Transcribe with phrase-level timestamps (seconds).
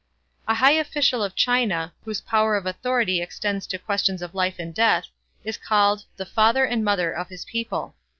[0.47, 4.73] A high official of China, whose power of authority extends to questions of life and
[4.73, 5.05] death,
[5.43, 7.93] is called "the father and mother of his people."